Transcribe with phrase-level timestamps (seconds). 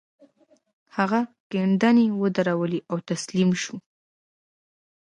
[0.97, 1.19] هغه
[1.51, 3.75] کيندنې ودرولې او تسليم شو.